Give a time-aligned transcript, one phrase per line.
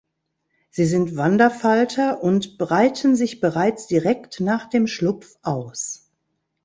[0.71, 6.09] Sie sind Wanderfalter und breiten sich bereits direkt nach dem Schlupf aus.